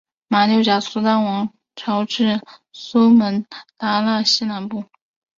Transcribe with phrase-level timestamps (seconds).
[0.29, 2.41] 马六甲苏丹王朝至
[2.73, 3.45] 苏门
[3.77, 4.85] 答腊西南部。